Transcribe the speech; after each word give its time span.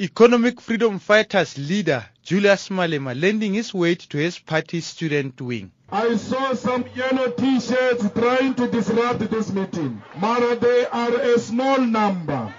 Economic 0.00 0.60
Freedom 0.60 0.98
Fighters 0.98 1.56
leader 1.56 2.04
Julius 2.24 2.68
Malema 2.68 3.14
lending 3.14 3.54
his 3.54 3.72
weight 3.72 4.00
to 4.00 4.18
his 4.18 4.40
party's 4.40 4.86
student 4.86 5.40
wing. 5.40 5.70
I 5.92 6.16
saw 6.16 6.52
some 6.54 6.84
yellow 6.96 7.30
t-shirts 7.30 8.04
trying 8.12 8.54
to 8.54 8.66
disrupt 8.66 9.20
this 9.30 9.52
meeting. 9.52 10.02
Mara, 10.18 10.56
they 10.56 10.84
are 10.86 11.14
a 11.14 11.38
small 11.38 11.78
number. 11.78 12.52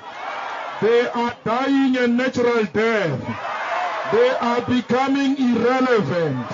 They 0.81 1.07
are 1.09 1.35
dying 1.43 1.97
a 1.97 2.07
natural 2.07 2.63
death. 2.71 3.19
They 4.13 4.29
are 4.29 4.61
becoming 4.61 5.37
irrelevant. 5.37 6.47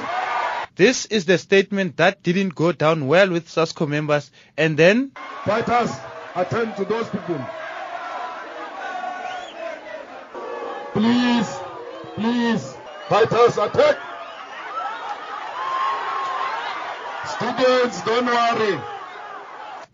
This 0.76 1.06
is 1.06 1.26
the 1.26 1.38
statement 1.38 1.98
that 1.98 2.24
didn't 2.24 2.56
go 2.56 2.72
down 2.72 3.06
well 3.06 3.30
with 3.30 3.48
SASCO 3.48 3.88
members 3.88 4.32
and 4.58 4.78
then 4.78 5.12
Fighters, 5.46 5.92
attend 6.34 6.76
to 6.78 6.86
those 6.86 7.08
people. 7.10 7.40
Please, 11.02 11.50
please, 12.14 12.76
fighters, 13.10 13.58
attack. 13.58 13.98
Students, 17.26 18.02
don't 18.04 18.26
worry. 18.28 18.80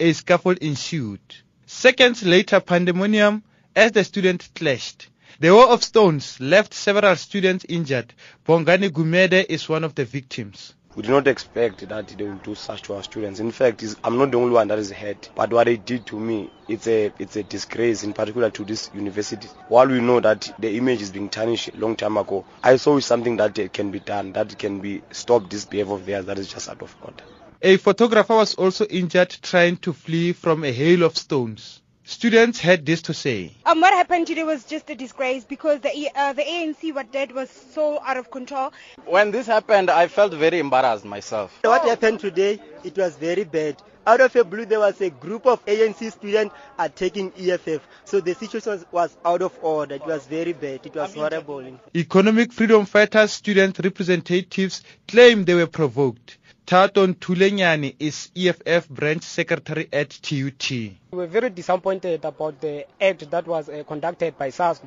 a 0.01 0.11
scuffle 0.11 0.55
ensued. 0.59 1.21
Seconds 1.65 2.23
later, 2.23 2.59
pandemonium 2.59 3.41
as 3.73 3.93
the 3.93 4.03
students 4.03 4.49
clashed. 4.53 5.07
The 5.39 5.53
war 5.53 5.69
of 5.69 5.81
stones 5.81 6.41
left 6.41 6.73
several 6.73 7.15
students 7.15 7.65
injured. 7.69 8.13
Bongani 8.45 8.89
Gumede 8.89 9.45
is 9.47 9.69
one 9.69 9.85
of 9.85 9.95
the 9.95 10.03
victims. 10.03 10.75
We 10.97 11.03
did 11.03 11.11
not 11.11 11.27
expect 11.27 11.87
that 11.89 12.07
they 12.07 12.23
will 12.23 12.37
do 12.37 12.55
such 12.55 12.81
to 12.83 12.95
our 12.95 13.03
students. 13.03 13.39
In 13.39 13.51
fact, 13.51 13.85
I'm 14.03 14.17
not 14.17 14.31
the 14.31 14.39
only 14.39 14.55
one 14.55 14.67
that 14.69 14.79
is 14.79 14.89
hurt. 14.89 15.29
But 15.35 15.53
what 15.53 15.65
they 15.65 15.77
did 15.77 16.07
to 16.07 16.19
me, 16.19 16.49
it's 16.67 16.87
a 16.87 17.13
it's 17.19 17.35
a 17.35 17.43
disgrace, 17.43 18.01
in 18.03 18.13
particular 18.13 18.49
to 18.49 18.65
this 18.65 18.89
university. 18.95 19.47
While 19.67 19.89
we 19.89 20.01
know 20.01 20.19
that 20.21 20.51
the 20.57 20.75
image 20.75 21.03
is 21.03 21.11
being 21.11 21.29
tarnished 21.29 21.75
long 21.75 21.97
time 21.97 22.17
ago, 22.17 22.45
I 22.63 22.77
saw 22.77 22.99
something 22.99 23.37
that 23.37 23.59
uh, 23.59 23.67
can 23.67 23.91
be 23.91 23.99
done, 23.99 24.33
that 24.33 24.57
can 24.57 24.79
be 24.79 25.03
stopped. 25.11 25.51
This 25.51 25.65
behavior 25.65 25.93
of 25.93 26.07
theirs 26.07 26.25
that 26.25 26.39
is 26.39 26.47
just 26.51 26.67
out 26.67 26.81
of 26.81 26.95
order. 27.03 27.23
A 27.61 27.77
photographer 27.77 28.33
was 28.35 28.55
also 28.55 28.85
injured 28.85 29.37
trying 29.43 29.77
to 29.77 29.93
flee 29.93 30.33
from 30.33 30.63
a 30.63 30.71
hail 30.71 31.03
of 31.03 31.15
stones. 31.15 31.79
Students 32.17 32.57
had 32.61 32.85
this 32.85 33.01
to 33.01 33.13
say. 33.13 33.51
Um, 33.65 33.81
what 33.81 33.91
happened 33.93 34.27
today 34.27 34.43
was 34.43 34.63
just 34.63 34.89
a 34.89 34.95
disgrace 34.95 35.43
because 35.43 35.81
the 35.81 35.93
E- 35.93 36.09
uh, 36.15 36.31
the 36.31 36.41
ANC 36.41 36.95
what 36.95 37.11
did 37.11 37.33
was 37.33 37.49
so 37.49 37.99
out 38.01 38.15
of 38.15 38.31
control. 38.31 38.71
When 39.05 39.31
this 39.31 39.45
happened, 39.45 39.89
I 39.89 40.07
felt 40.07 40.33
very 40.33 40.59
embarrassed 40.59 41.03
myself. 41.03 41.59
What 41.65 41.83
happened 41.83 42.21
today, 42.21 42.61
it 42.85 42.97
was 42.97 43.17
very 43.17 43.43
bad. 43.43 43.83
Out 44.07 44.21
of 44.21 44.33
a 44.37 44.45
blue, 44.45 44.63
there 44.63 44.79
was 44.79 45.01
a 45.01 45.09
group 45.09 45.45
of 45.45 45.63
ANC 45.65 46.13
students 46.13 46.55
attacking 46.79 47.33
EFF. 47.37 47.85
So 48.05 48.21
the 48.21 48.35
situation 48.35 48.71
was, 48.71 48.85
was 48.93 49.17
out 49.25 49.41
of 49.41 49.51
order. 49.61 49.95
It 49.95 50.05
was 50.07 50.25
very 50.27 50.53
bad. 50.53 50.85
It 50.85 50.95
was 50.95 51.13
horrible. 51.13 51.77
Economic 51.93 52.53
Freedom 52.53 52.85
Fighters 52.85 53.33
student 53.33 53.77
representatives 53.83 54.81
claim 55.09 55.43
they 55.43 55.55
were 55.55 55.67
provoked. 55.67 56.36
Taton 56.67 57.13
Tulenyani 57.15 57.95
is 57.97 58.29
EFF 58.35 58.89
branch 58.89 59.23
secretary 59.23 59.87
at 59.93 60.09
TUT. 60.09 60.69
We 60.69 60.91
were 61.11 61.25
very 61.25 61.49
disappointed 61.49 62.25
about 62.25 62.59
the 62.59 62.85
act 62.99 63.31
that 63.31 63.47
was 63.47 63.69
uh, 63.69 63.85
conducted 63.87 64.37
by 64.37 64.49
SASCO 64.49 64.83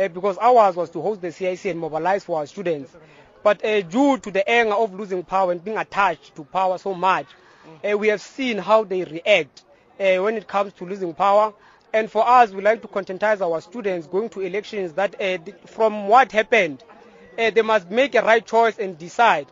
uh, 0.00 0.08
because 0.08 0.36
ours 0.38 0.74
was 0.74 0.90
to 0.90 1.00
host 1.00 1.20
the 1.20 1.30
CIC 1.30 1.66
and 1.66 1.78
mobilize 1.78 2.24
for 2.24 2.38
our 2.40 2.46
students. 2.48 2.90
But 3.44 3.64
uh, 3.64 3.82
due 3.82 4.18
to 4.18 4.32
the 4.32 4.48
anger 4.50 4.74
of 4.74 4.94
losing 4.94 5.22
power 5.22 5.52
and 5.52 5.62
being 5.64 5.76
attached 5.78 6.34
to 6.34 6.42
power 6.42 6.76
so 6.76 6.92
much, 6.92 7.26
uh, 7.88 7.96
we 7.96 8.08
have 8.08 8.20
seen 8.20 8.58
how 8.58 8.82
they 8.82 9.04
react 9.04 9.62
uh, 10.00 10.16
when 10.24 10.34
it 10.34 10.48
comes 10.48 10.72
to 10.72 10.84
losing 10.84 11.14
power. 11.14 11.54
And 11.92 12.10
for 12.10 12.26
us, 12.26 12.50
we 12.50 12.62
like 12.62 12.82
to 12.82 12.88
conscientize 12.88 13.40
our 13.40 13.60
students 13.60 14.08
going 14.08 14.28
to 14.30 14.40
elections 14.40 14.94
that 14.94 15.14
uh, 15.22 15.38
from 15.68 16.08
what 16.08 16.32
happened, 16.32 16.82
they 17.36 17.62
must 17.62 17.88
make 17.92 18.16
a 18.16 18.22
right 18.22 18.44
choice 18.44 18.76
and 18.80 18.98
decide. 18.98 19.46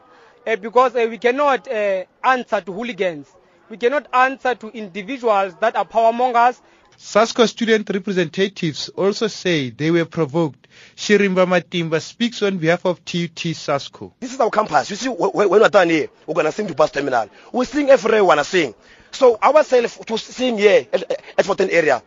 Uh, 0.47 0.57
because 0.57 0.97
uh, 0.97 1.07
we 1.09 1.19
cannot 1.19 1.69
uh, 1.69 2.05
answer 2.25 2.61
to 2.61 2.73
hooligans. 2.73 3.27
We 3.69 3.77
cannot 3.77 4.07
answer 4.13 4.55
to 4.55 4.69
individuals 4.69 5.55
that 5.61 5.77
are 5.77 5.85
power 5.85 6.13
mongers. 6.13 6.61
SASCO 6.99 7.49
student 7.49 7.89
representatives 7.89 8.89
also 8.91 9.27
say 9.29 9.71
they 9.71 9.91
were 9.91 10.05
provoked. 10.05 10.67
Shirimba 10.97 11.47
Matimba 11.47 12.01
speaks 12.01 12.43
on 12.43 12.59
behalf 12.59 12.85
of 12.85 13.03
TUT 13.05 13.35
SASCO. 13.35 14.13
This 14.21 14.35
is 14.35 14.41
our 14.41 14.51
campus. 14.51 14.91
You 14.91 14.97
see, 14.97 15.09
wh- 15.09 15.31
wh- 15.31 15.35
when 15.35 15.49
we're 15.51 15.69
done 15.69 15.89
here, 15.89 16.09
we're 16.27 16.35
going 16.35 16.47
to 16.47 16.53
sing 16.53 16.67
to 16.67 16.75
bus 16.75 16.91
terminal. 16.91 17.29
We 17.53 17.65
sing 17.65 17.89
everywhere 17.91 18.23
we 18.23 18.29
want 18.29 18.41
to 18.41 18.45
sing. 18.45 18.75
So 19.13 19.39
ourselves 19.43 19.99
to 20.07 20.19
sing 20.19 20.59
here 20.59 20.87
at, 20.93 21.11
at 21.39 21.45
Fortin 21.47 21.71
area, 21.71 22.03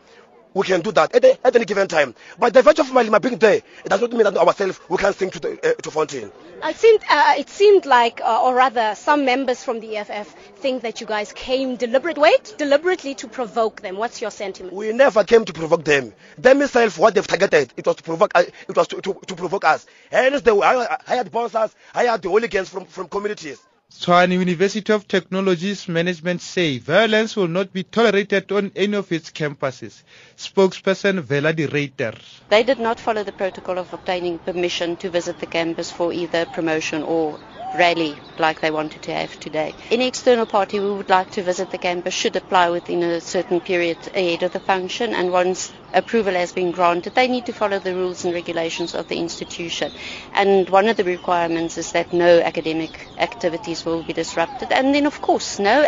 we 0.53 0.63
can 0.65 0.81
do 0.81 0.91
that 0.93 1.13
at, 1.15 1.23
at 1.25 1.55
any 1.55 1.65
given 1.65 1.87
time. 1.87 2.13
But 2.37 2.53
the 2.53 2.61
virtue 2.61 2.81
of 2.81 2.87
Malema 2.89 3.21
being 3.21 3.37
there, 3.37 3.55
it 3.55 3.89
does 3.89 4.01
not 4.01 4.11
mean 4.11 4.23
that 4.23 4.37
ourselves 4.37 4.79
we 4.89 4.97
can 4.97 5.13
sing 5.13 5.29
to, 5.31 5.39
the, 5.39 5.71
uh, 5.71 5.73
to 5.81 5.91
Fontaine. 5.91 6.31
It 6.63 6.75
seemed, 6.77 7.01
uh, 7.09 7.33
it 7.37 7.49
seemed 7.49 7.85
like, 7.85 8.21
uh, 8.21 8.41
or 8.43 8.55
rather, 8.55 8.95
some 8.95 9.25
members 9.25 9.63
from 9.63 9.79
the 9.79 9.97
EFF 9.97 10.33
think 10.57 10.83
that 10.83 11.01
you 11.01 11.07
guys 11.07 11.33
came 11.33 11.75
deliberate, 11.75 12.17
wait, 12.17 12.55
deliberately 12.57 13.15
to 13.15 13.27
provoke 13.27 13.81
them. 13.81 13.97
What's 13.97 14.21
your 14.21 14.31
sentiment? 14.31 14.73
We 14.73 14.93
never 14.93 15.23
came 15.23 15.43
to 15.45 15.53
provoke 15.53 15.83
them. 15.83 16.13
Them 16.37 16.61
itself, 16.61 16.97
what 16.97 17.15
they've 17.15 17.27
targeted, 17.27 17.73
it 17.75 17.85
was 17.85 17.97
to 17.97 18.03
provoke, 18.03 18.31
uh, 18.35 18.43
it 18.67 18.75
was 18.75 18.87
to, 18.89 19.01
to, 19.01 19.19
to 19.27 19.35
provoke 19.35 19.65
us. 19.65 19.85
Hence, 20.11 20.41
they 20.41 20.57
hired 20.57 20.87
hired 21.05 21.31
bouncers, 21.31 21.75
hired 21.93 22.21
the 22.21 22.29
hooligans 22.29 22.69
from, 22.69 22.85
from 22.85 23.07
communities. 23.09 23.59
Tshwane 23.99 24.33
University 24.33 24.91
of 24.91 25.07
Technology's 25.07 25.87
management 25.87 26.41
say 26.41 26.77
violence 26.77 27.35
will 27.37 27.47
not 27.47 27.71
be 27.71 27.83
tolerated 27.83 28.51
on 28.51 28.71
any 28.75 28.97
of 28.97 29.09
its 29.11 29.29
campuses. 29.31 30.03
Spokesperson 30.35 31.21
Vela 31.21 31.53
Reiter. 31.53 32.13
They 32.49 32.63
did 32.63 32.79
not 32.79 32.99
follow 32.99 33.23
the 33.23 33.31
protocol 33.31 33.77
of 33.79 33.93
obtaining 33.93 34.39
permission 34.39 34.97
to 34.97 35.09
visit 35.09 35.39
the 35.39 35.45
campus 35.45 35.89
for 35.89 36.11
either 36.11 36.45
promotion 36.45 37.03
or 37.03 37.39
rally 37.73 38.19
like 38.39 38.59
they 38.61 38.71
wanted 38.71 39.01
to 39.03 39.13
have 39.13 39.39
today. 39.39 39.73
Any 39.91 40.07
external 40.07 40.45
party 40.45 40.77
who 40.77 40.95
would 40.95 41.09
like 41.09 41.31
to 41.31 41.43
visit 41.43 41.69
the 41.69 41.77
campus 41.77 42.13
should 42.13 42.35
apply 42.35 42.69
within 42.69 43.03
a 43.03 43.21
certain 43.21 43.61
period 43.61 43.97
ahead 44.13 44.43
of 44.43 44.51
the 44.51 44.59
function 44.59 45.13
and 45.13 45.31
once 45.31 45.71
approval 45.93 46.33
has 46.33 46.51
been 46.51 46.71
granted 46.71 47.13
they 47.13 47.27
need 47.27 47.45
to 47.45 47.53
follow 47.53 47.77
the 47.79 47.93
rules 47.93 48.25
and 48.25 48.33
regulations 48.33 48.95
of 48.95 49.07
the 49.07 49.17
institution 49.17 49.91
and 50.33 50.69
one 50.69 50.87
of 50.87 50.97
the 50.97 51.03
requirements 51.03 51.77
is 51.77 51.91
that 51.91 52.11
no 52.11 52.39
academic 52.41 53.11
activities 53.17 53.85
will 53.85 54.01
be 54.01 54.13
disrupted 54.13 54.71
and 54.71 54.93
then 54.95 55.05
of 55.05 55.21
course 55.21 55.59
no, 55.59 55.85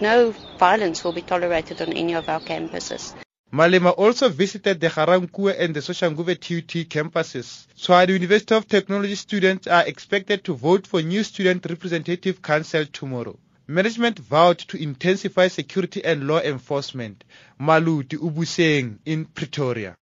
no 0.00 0.34
violence 0.58 1.04
will 1.04 1.12
be 1.12 1.22
tolerated 1.22 1.80
on 1.82 1.92
any 1.92 2.14
of 2.14 2.28
our 2.28 2.40
campuses. 2.40 3.14
Malema 3.54 3.92
also 3.96 4.28
visited 4.28 4.80
the 4.80 4.88
Ga-Rankuwa 4.88 5.54
and 5.56 5.76
the 5.76 5.80
Soshanguve 5.80 6.40
TUT 6.40 6.88
campuses. 6.90 7.68
Tshwane 7.78 8.08
University 8.08 8.52
of 8.52 8.66
Technology 8.66 9.14
students 9.14 9.68
are 9.68 9.86
expected 9.86 10.42
to 10.42 10.54
vote 10.54 10.88
for 10.88 11.00
new 11.02 11.22
student 11.22 11.64
representative 11.70 12.42
council 12.42 12.84
tomorrow. 12.86 13.38
Management 13.68 14.18
vowed 14.18 14.58
to 14.58 14.76
intensify 14.76 15.46
security 15.46 16.04
and 16.04 16.26
law 16.26 16.40
enforcement. 16.40 17.22
Maluti 17.60 18.16
Obuseng 18.18 18.98
in 19.06 19.24
Pretoria. 19.24 19.96